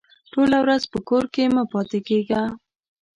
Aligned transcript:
ټوله 0.31 0.57
ورځ 0.65 0.83
په 0.91 0.97
کور 1.09 1.25
کې 1.33 1.43
مه 1.55 1.63
پاته 1.71 1.99
کېږه! 2.07 2.41